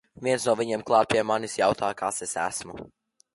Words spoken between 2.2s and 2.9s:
es esmu.